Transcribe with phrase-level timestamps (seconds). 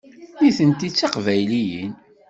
[0.41, 1.93] Nitenti d Tiqbayliyin.